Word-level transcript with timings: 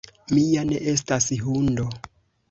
Mi 0.35 0.45
ja 0.53 0.61
ne 0.69 0.79
estas 0.93 1.27
hundo! 1.43 1.85